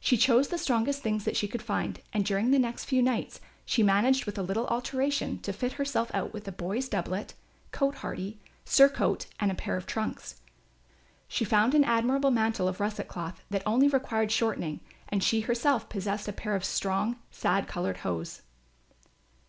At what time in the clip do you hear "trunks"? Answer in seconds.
9.86-10.40